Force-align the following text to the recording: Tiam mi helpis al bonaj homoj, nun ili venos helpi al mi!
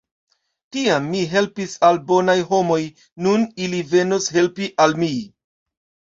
Tiam 0.75 1.03
mi 1.09 1.19
helpis 1.33 1.75
al 1.89 1.99
bonaj 2.11 2.35
homoj, 2.53 2.77
nun 3.25 3.43
ili 3.67 3.83
venos 3.91 4.31
helpi 4.39 4.71
al 4.87 4.97
mi! 5.03 5.11